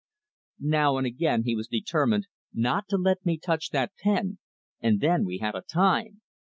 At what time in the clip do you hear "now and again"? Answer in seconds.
0.59-1.43